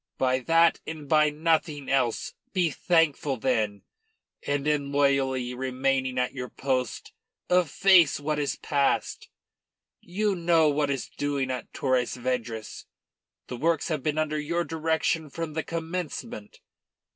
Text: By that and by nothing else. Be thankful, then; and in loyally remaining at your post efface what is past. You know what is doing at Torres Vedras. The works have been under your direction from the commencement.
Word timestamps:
By 0.17 0.39
that 0.39 0.79
and 0.87 1.07
by 1.07 1.29
nothing 1.29 1.87
else. 1.87 2.33
Be 2.53 2.71
thankful, 2.71 3.37
then; 3.37 3.83
and 4.41 4.67
in 4.67 4.91
loyally 4.91 5.53
remaining 5.53 6.17
at 6.17 6.33
your 6.33 6.49
post 6.49 7.13
efface 7.51 8.19
what 8.19 8.39
is 8.39 8.55
past. 8.55 9.29
You 9.99 10.33
know 10.33 10.69
what 10.69 10.89
is 10.89 11.07
doing 11.07 11.51
at 11.51 11.71
Torres 11.71 12.17
Vedras. 12.17 12.85
The 13.45 13.57
works 13.57 13.89
have 13.89 14.01
been 14.01 14.17
under 14.17 14.39
your 14.39 14.63
direction 14.63 15.29
from 15.29 15.53
the 15.53 15.61
commencement. 15.61 16.61